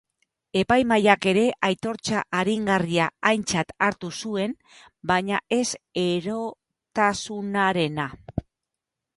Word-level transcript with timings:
Epaimahaiak 0.59 1.25
ere 1.31 1.41
aitortza 1.67 2.23
aringarria 2.39 3.09
aintzat 3.31 3.73
hartu 3.89 4.09
zuen, 4.23 4.55
baina 5.13 5.43
ez 5.61 5.69
erotasunarena. 6.07 8.09